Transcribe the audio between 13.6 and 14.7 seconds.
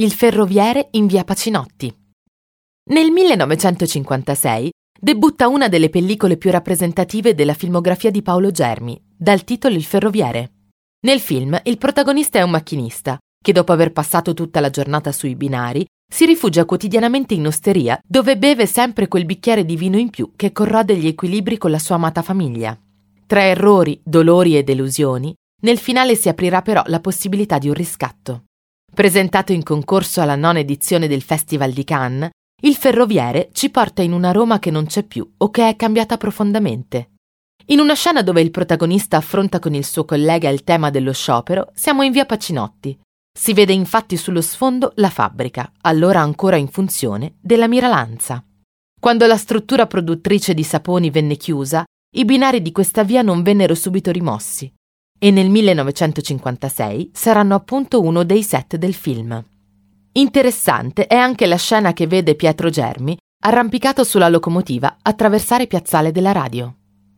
aver passato tutta la